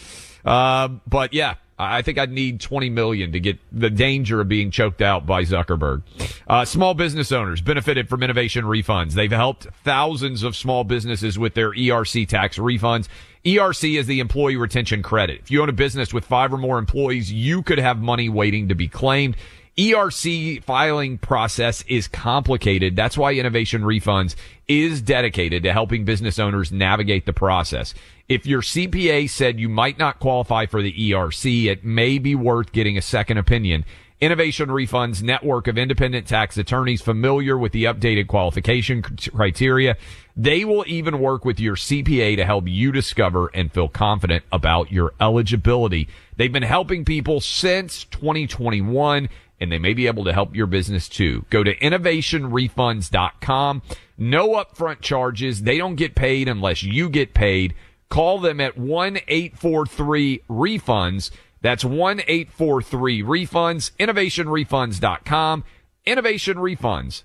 [0.44, 4.70] Um, but yeah, I think I'd need 20 million to get the danger of being
[4.70, 6.02] choked out by Zuckerberg.
[6.46, 9.12] Uh, small business owners benefited from innovation refunds.
[9.12, 13.08] They've helped thousands of small businesses with their ERC tax refunds.
[13.44, 15.40] ERC is the employee retention credit.
[15.40, 18.68] If you own a business with five or more employees, you could have money waiting
[18.68, 19.34] to be claimed.
[19.78, 22.96] ERC filing process is complicated.
[22.96, 24.34] That's why Innovation Refunds
[24.68, 27.94] is dedicated to helping business owners navigate the process.
[28.28, 32.72] If your CPA said you might not qualify for the ERC, it may be worth
[32.72, 33.86] getting a second opinion.
[34.20, 39.96] Innovation Refunds network of independent tax attorneys familiar with the updated qualification criteria.
[40.36, 44.92] They will even work with your CPA to help you discover and feel confident about
[44.92, 46.06] your eligibility.
[46.36, 51.08] They've been helping people since 2021 and they may be able to help your business
[51.08, 51.46] too.
[51.48, 53.82] Go to innovationrefunds.com.
[54.18, 55.62] No upfront charges.
[55.62, 57.74] They don't get paid unless you get paid.
[58.10, 61.30] Call them at 1-843-REFUNDS.
[61.62, 63.92] That's 1-843-REFUNDS.
[63.98, 65.64] Innovationrefunds.com.
[66.06, 67.24] Innovationrefunds.com.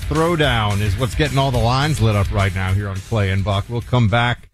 [0.11, 3.45] throwdown is what's getting all the lines lit up right now here on Clay and
[3.45, 3.69] Buck.
[3.69, 4.49] We'll come back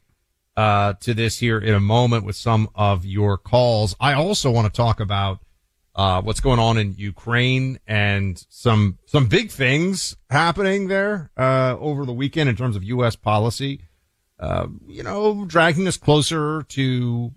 [0.56, 3.96] uh, to this here in a moment with some of your calls.
[4.00, 5.40] I also want to talk about
[5.96, 12.06] uh, what's going on in Ukraine and some some big things happening there uh, over
[12.06, 13.16] the weekend in terms of U.S.
[13.16, 13.82] policy.
[14.40, 17.34] Uh, you know, dragging us closer to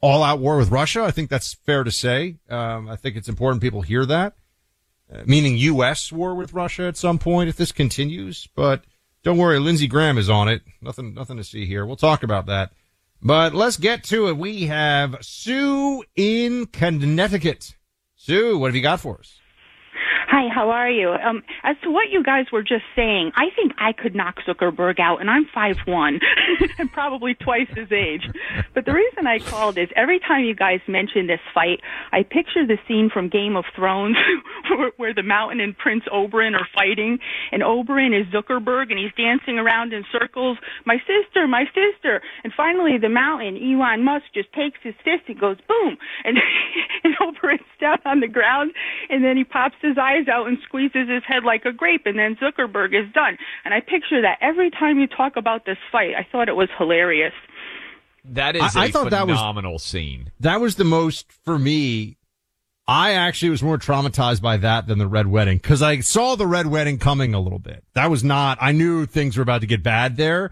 [0.00, 1.02] all out war with Russia.
[1.02, 2.38] I think that's fair to say.
[2.48, 4.32] Um, I think it's important people hear that,
[5.24, 6.12] meaning U.S.
[6.12, 8.48] war with Russia at some point if this continues.
[8.54, 8.84] But
[9.22, 10.62] don't worry, Lindsey Graham is on it.
[10.80, 11.84] Nothing, nothing to see here.
[11.84, 12.72] We'll talk about that.
[13.22, 14.36] But let's get to it.
[14.36, 17.76] We have Sue in Connecticut.
[18.16, 19.39] Sue, what have you got for us?
[20.30, 21.10] Hi, how are you?
[21.10, 25.00] Um, as to what you guys were just saying, I think I could knock Zuckerberg
[25.00, 26.20] out, and I'm five one,
[26.78, 28.22] and probably twice his age.
[28.72, 31.80] But the reason I called is every time you guys mention this fight,
[32.12, 34.16] I picture the scene from Game of Thrones
[34.70, 37.18] where, where the Mountain and Prince Oberyn are fighting,
[37.50, 40.58] and Oberyn is Zuckerberg, and he's dancing around in circles.
[40.86, 45.40] My sister, my sister, and finally the Mountain, Elon Musk, just takes his fist and
[45.40, 46.38] goes boom, and
[47.02, 48.70] and Oberyn's down on the ground,
[49.08, 52.18] and then he pops his eyes out and squeezes his head like a grape, and
[52.18, 53.36] then Zuckerberg is done.
[53.64, 56.14] And I picture that every time you talk about this fight.
[56.18, 57.32] I thought it was hilarious.
[58.24, 60.30] That is I- a I thought that was- phenomenal scene.
[60.40, 62.16] That was the most for me.
[62.86, 66.46] I actually was more traumatized by that than the red wedding because I saw the
[66.46, 67.84] red wedding coming a little bit.
[67.94, 70.50] That was not, I knew things were about to get bad there.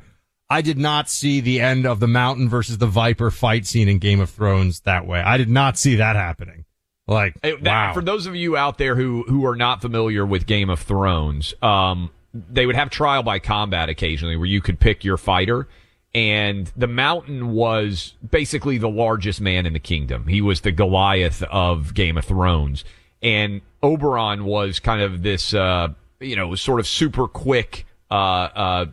[0.49, 3.99] I did not see the end of the mountain versus the viper fight scene in
[3.99, 5.21] Game of Thrones that way.
[5.21, 6.65] I did not see that happening.
[7.09, 7.93] Like, that- wow.
[7.95, 11.55] For those of you out there who who are not familiar with Game of Thrones,
[11.63, 15.67] um, they would have trial by combat occasionally, where you could pick your fighter.
[16.15, 20.27] And the Mountain was basically the largest man in the kingdom.
[20.27, 22.85] He was the Goliath of Game of Thrones,
[23.23, 25.89] and Oberyn was kind of this, uh,
[26.21, 28.87] you know, sort of super quick uh, uh,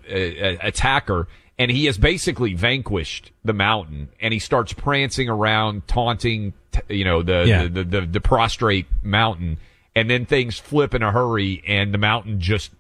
[0.62, 1.28] attacker.
[1.58, 6.54] And he has basically vanquished the Mountain, and he starts prancing around, taunting,
[6.90, 7.64] you know, the, Yeah.
[7.64, 9.58] the, the, the, the prostrate mountain
[9.96, 12.72] and then things flip in a hurry and the mountain just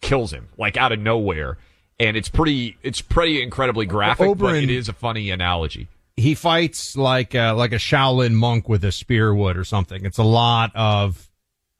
[0.00, 1.58] kills him like out of nowhere
[1.98, 6.96] and it's pretty it's pretty incredibly graphic but it is a funny analogy he fights
[6.96, 10.04] like uh, like a Shaolin monk with a spear wood or something.
[10.04, 11.28] It's a lot of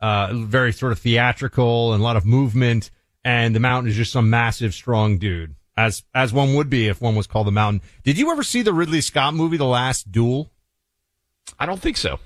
[0.01, 2.91] uh, very sort of theatrical and a lot of movement.
[3.23, 5.55] And the mountain is just some massive, strong dude,
[5.87, 7.81] as as one would be if one was called the mountain.
[8.05, 10.51] Did you ever see the Ridley Scott movie, The Last Duel?
[11.59, 12.19] i don't think so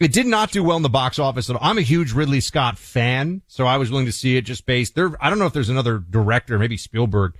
[0.00, 1.62] It did not do well in the box office at all.
[1.62, 4.94] I'm a huge Ridley Scott fan, so I was willing to see it just based
[4.96, 5.10] there.
[5.24, 7.34] I don't know if there's another director, maybe Spielberg,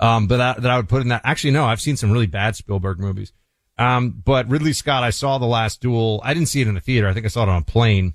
[0.00, 1.20] um, but that, that I would put in that.
[1.24, 3.32] Actually, no, I've seen some really bad Spielberg movies.
[3.76, 6.20] Um, but Ridley Scott, I saw the last duel.
[6.24, 7.06] I didn't see it in the theater.
[7.06, 8.14] I think I saw it on a plane,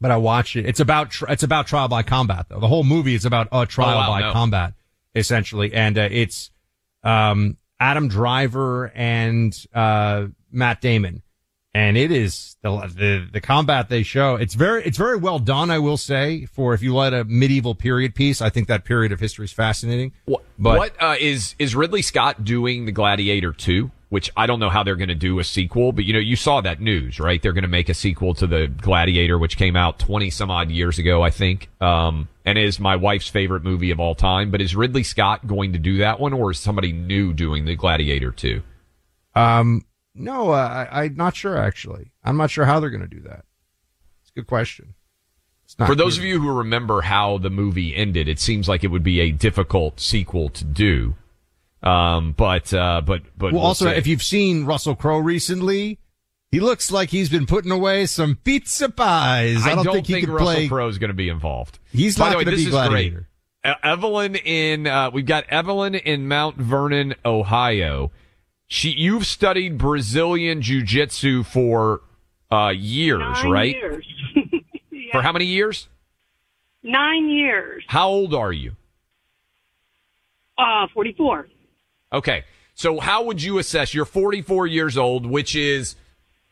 [0.00, 0.66] but I watched it.
[0.66, 2.60] It's about, tr- it's about trial by combat though.
[2.60, 4.32] The whole movie is about a trial Oh, wow, by no.
[4.32, 4.74] combat
[5.14, 5.72] essentially.
[5.72, 6.50] And, uh, it's,
[7.02, 11.22] um, Adam Driver and, uh, Matt Damon
[11.74, 14.36] and it is the, the the combat they show.
[14.36, 15.70] It's very it's very well done.
[15.70, 19.10] I will say for if you let a medieval period piece, I think that period
[19.10, 20.12] of history is fascinating.
[20.26, 23.90] What, But- what uh, is is Ridley Scott doing the Gladiator 2?
[24.14, 26.36] Which I don't know how they're going to do a sequel, but you know, you
[26.36, 27.42] saw that news, right?
[27.42, 30.70] They're going to make a sequel to the Gladiator, which came out 20 some odd
[30.70, 31.68] years ago, I think.
[31.80, 34.52] Um, and is my wife's favorite movie of all time.
[34.52, 37.74] But is Ridley Scott going to do that one or is somebody new doing the
[37.74, 38.62] Gladiator 2?
[39.34, 39.84] Um,
[40.14, 42.12] no, uh, I, I'm not sure actually.
[42.22, 43.44] I'm not sure how they're going to do that.
[44.22, 44.94] It's a good question.
[45.64, 48.84] It's not For those of you who remember how the movie ended, it seems like
[48.84, 51.16] it would be a difficult sequel to do.
[51.84, 53.96] Um, but, uh, but, but well, we'll also, see.
[53.96, 55.98] if you've seen Russell Crowe recently,
[56.50, 59.66] he looks like he's been putting away some pizza pies.
[59.66, 60.68] I don't, think he could Russell play.
[60.68, 61.78] Crowe is going to be involved.
[61.92, 63.28] He's By not the way, gonna this be is Gladiator.
[63.64, 63.76] great.
[63.82, 68.12] Evelyn in uh, we've got Evelyn in Mount Vernon, Ohio.
[68.66, 72.02] She you've studied Brazilian jiu-jitsu for
[72.52, 73.74] uh, years, Nine right?
[73.74, 74.06] Years.
[75.12, 75.88] For how many years?
[76.82, 77.84] Nine years.
[77.86, 78.72] How old are you?
[80.58, 81.46] Uh, 44.
[82.14, 82.44] Okay.
[82.74, 85.96] So how would you assess you're 44 years old, which is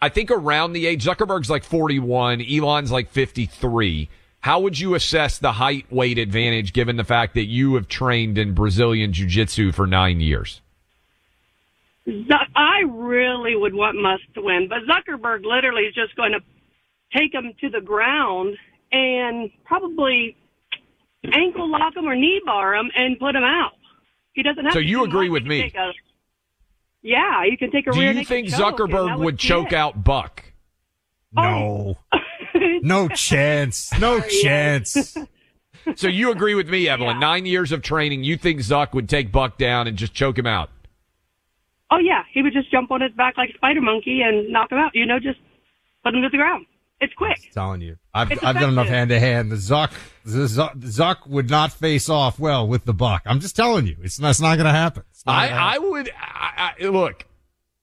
[0.00, 4.08] I think around the age Zuckerberg's like 41, Elon's like 53.
[4.40, 8.38] How would you assess the height weight advantage given the fact that you have trained
[8.38, 10.60] in Brazilian jiu-jitsu for 9 years?
[12.04, 16.40] I really would want Musk to win, but Zuckerberg literally is just going to
[17.16, 18.56] take him to the ground
[18.90, 20.36] and probably
[21.32, 23.74] ankle lock him or knee bar him and put him out.
[24.32, 25.72] He doesn't have So to you agree with me?
[25.74, 25.92] a-
[27.02, 29.74] yeah, you can take a Do rear you naked think Zuckerberg would choke it.
[29.74, 30.44] out Buck?
[31.36, 31.96] Oh.
[32.12, 32.20] No.
[32.82, 33.92] no chance.
[33.98, 35.16] No chance.
[35.96, 37.18] So you agree with me, Evelyn?
[37.18, 40.46] Nine years of training, you think Zuck would take Buck down and just choke him
[40.46, 40.70] out?
[41.90, 44.70] Oh yeah, he would just jump on his back like a spider monkey and knock
[44.70, 44.92] him out.
[44.94, 45.40] You know, just
[46.04, 46.66] put him to the ground.
[47.02, 47.36] It's quick.
[47.46, 47.96] I'm telling you.
[48.14, 49.50] I've, It's I've done enough hand to hand.
[49.50, 49.92] The Zuck,
[50.24, 53.22] the Zuck, Zuck would not face off well with the Buck.
[53.26, 55.02] I'm just telling you, it's, that's not going to happen.
[55.26, 57.26] I, gonna I would I, I, look.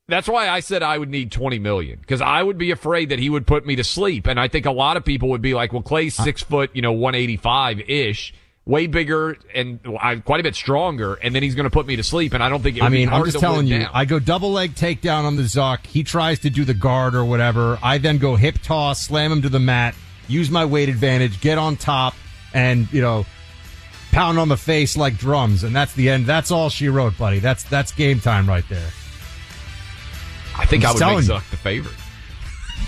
[0.08, 3.20] That's why I said I would need 20 million because I would be afraid that
[3.20, 4.26] he would put me to sleep.
[4.26, 6.82] And I think a lot of people would be like, well, Clay's six foot, you
[6.82, 8.34] know, 185 ish,
[8.70, 9.80] way bigger and
[10.24, 11.16] quite a bit stronger.
[11.16, 12.34] And then he's going to put me to sleep.
[12.34, 13.80] And I don't think it would I mean, I'm just telling you.
[13.80, 13.90] down.
[13.94, 15.86] I go double leg takedown on the Zuck.
[15.88, 17.80] He tries to do the guard or whatever.
[17.82, 19.96] I then go hip toss, slam him to the mat,
[20.28, 22.14] use my weight advantage, get on top,
[22.54, 23.26] and you know,
[24.12, 25.64] pound on the face like drums.
[25.64, 26.28] And that's the end.
[26.28, 27.40] That's all she wrote, buddy.
[27.40, 28.90] That's that's game time right there.
[30.56, 31.96] I think I'm I would make Zuck the favorite.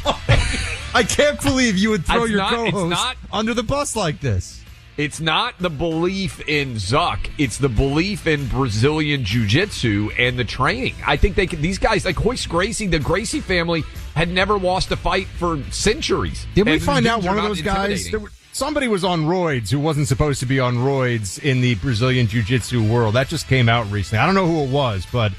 [0.93, 4.19] I can't believe you would throw It's your not- co-host not- under the bus like
[4.19, 4.61] this.
[4.97, 7.29] It's not the belief in Zuck.
[7.37, 10.95] It's the belief in Brazilian jiu-jitsu and the training.
[11.07, 13.83] I think they could, these guys like Royce Gracie, the Gracie family
[14.15, 16.45] had never lost a fight for centuries.
[16.55, 18.11] Did we And find out one of those guys?
[18.11, 21.75] There were, somebody was on roids who wasn't supposed to be on roids in the
[21.75, 23.15] Brazilian Jiu Jitsu world.
[23.15, 24.19] That just came out recently.
[24.19, 25.31] I don't know who it was, but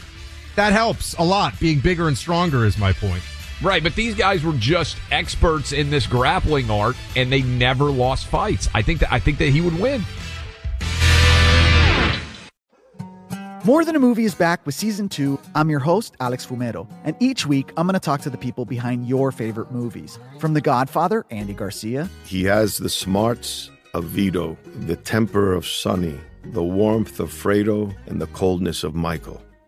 [0.57, 1.61] that helps a lot.
[1.61, 3.23] Being bigger and stronger is my point.
[3.63, 8.27] Right, but these guys were just experts in this grappling art, and they never lost
[8.27, 8.69] fights.
[8.75, 10.05] I think that I think that he would win.
[13.65, 15.39] More Than a Movie is back with season two.
[15.55, 18.65] I'm your host, Alex Fumero, and each week I'm going to talk to the people
[18.65, 20.19] behind your favorite movies.
[20.41, 26.19] From The Godfather, Andy Garcia, He has the smarts of Vito, the temper of Sonny,
[26.47, 29.41] the warmth of Fredo, and the coldness of Michael.